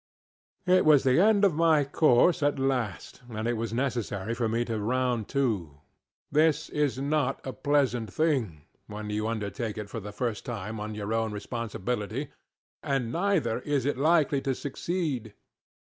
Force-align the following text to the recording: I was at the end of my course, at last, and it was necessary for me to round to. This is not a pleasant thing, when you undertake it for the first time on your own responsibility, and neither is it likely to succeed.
I 0.65 0.81
was 0.81 1.05
at 1.05 1.13
the 1.13 1.21
end 1.21 1.45
of 1.45 1.53
my 1.53 1.83
course, 1.85 2.41
at 2.41 2.57
last, 2.57 3.21
and 3.29 3.47
it 3.47 3.53
was 3.53 3.71
necessary 3.71 4.33
for 4.33 4.49
me 4.49 4.65
to 4.65 4.79
round 4.79 5.27
to. 5.27 5.79
This 6.31 6.69
is 6.69 6.97
not 6.97 7.39
a 7.45 7.53
pleasant 7.53 8.11
thing, 8.11 8.63
when 8.87 9.11
you 9.11 9.27
undertake 9.27 9.77
it 9.77 9.91
for 9.91 9.99
the 9.99 10.11
first 10.11 10.43
time 10.43 10.79
on 10.79 10.95
your 10.95 11.13
own 11.13 11.31
responsibility, 11.31 12.29
and 12.81 13.11
neither 13.11 13.59
is 13.59 13.85
it 13.85 13.95
likely 13.99 14.41
to 14.41 14.55
succeed. 14.55 15.35